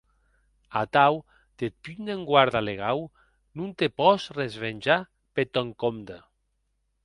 Atau, 0.83 1.13
deth 1.59 1.77
punt 1.83 2.01
d’enguarda 2.07 2.61
legau, 2.69 3.01
non 3.57 3.69
te 3.79 3.87
pòs 3.99 4.21
resvenjar 4.41 4.99
peth 5.33 5.53
tòn 5.55 5.69
compde. 5.85 6.17